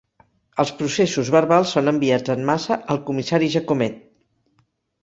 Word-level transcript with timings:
Els 0.63 0.71
processos 0.79 1.29
verbals 1.35 1.75
són 1.77 1.93
enviats 1.93 2.35
en 2.37 2.49
massa 2.51 2.79
al 2.95 3.03
comissari 3.13 3.53
Jacomet. 3.59 4.03